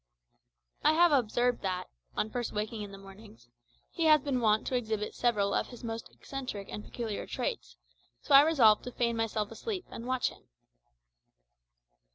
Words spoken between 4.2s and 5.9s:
wont to exhibit several of his